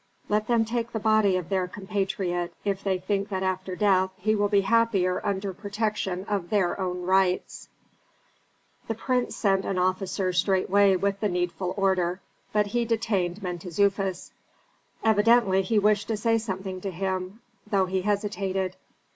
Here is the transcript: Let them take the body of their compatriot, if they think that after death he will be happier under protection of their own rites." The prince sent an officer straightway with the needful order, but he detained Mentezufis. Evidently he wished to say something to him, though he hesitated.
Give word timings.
Let 0.29 0.47
them 0.47 0.65
take 0.65 0.93
the 0.93 0.99
body 0.99 1.37
of 1.37 1.49
their 1.49 1.67
compatriot, 1.67 2.55
if 2.65 2.83
they 2.83 2.97
think 2.97 3.29
that 3.29 3.43
after 3.43 3.75
death 3.75 4.09
he 4.17 4.33
will 4.33 4.47
be 4.47 4.61
happier 4.61 5.21
under 5.23 5.53
protection 5.53 6.23
of 6.23 6.49
their 6.49 6.79
own 6.79 7.03
rites." 7.03 7.69
The 8.87 8.95
prince 8.95 9.35
sent 9.35 9.63
an 9.63 9.77
officer 9.77 10.33
straightway 10.33 10.95
with 10.95 11.19
the 11.19 11.29
needful 11.29 11.75
order, 11.77 12.19
but 12.51 12.65
he 12.65 12.83
detained 12.83 13.43
Mentezufis. 13.43 14.31
Evidently 15.03 15.61
he 15.61 15.77
wished 15.77 16.07
to 16.07 16.17
say 16.17 16.39
something 16.39 16.81
to 16.81 16.89
him, 16.89 17.41
though 17.67 17.85
he 17.85 18.01
hesitated. 18.01 18.77